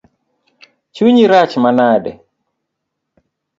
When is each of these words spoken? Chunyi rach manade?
Chunyi 0.95 1.23
rach 1.31 1.53
manade? 1.63 2.11